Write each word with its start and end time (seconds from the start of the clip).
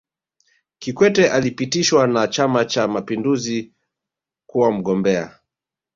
kikwete 0.79 1.29
alipitishwa 1.31 2.07
na 2.07 2.27
chama 2.27 2.65
cha 2.65 2.87
mapinduzi 2.87 3.73
kuwa 4.45 4.71
mgombea 4.71 5.39